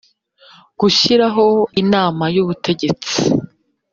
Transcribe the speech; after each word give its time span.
gushyiraho 0.79 1.45
inama 1.81 2.23
y 2.35 2.39
ubutegetsi 2.43 3.15